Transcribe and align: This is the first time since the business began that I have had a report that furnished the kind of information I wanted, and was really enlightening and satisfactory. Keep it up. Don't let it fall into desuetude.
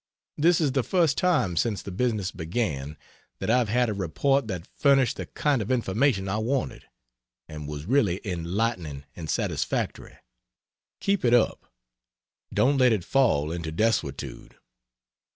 This 0.35 0.59
is 0.59 0.71
the 0.71 0.81
first 0.81 1.15
time 1.15 1.55
since 1.55 1.83
the 1.83 1.91
business 1.91 2.31
began 2.31 2.97
that 3.37 3.51
I 3.51 3.59
have 3.59 3.69
had 3.69 3.87
a 3.87 3.93
report 3.93 4.47
that 4.47 4.65
furnished 4.65 5.17
the 5.17 5.27
kind 5.27 5.61
of 5.61 5.69
information 5.69 6.27
I 6.27 6.37
wanted, 6.39 6.85
and 7.47 7.67
was 7.67 7.85
really 7.85 8.19
enlightening 8.25 9.05
and 9.15 9.29
satisfactory. 9.29 10.17
Keep 11.01 11.23
it 11.23 11.35
up. 11.35 11.71
Don't 12.51 12.79
let 12.79 12.93
it 12.93 13.03
fall 13.05 13.51
into 13.51 13.71
desuetude. 13.71 14.55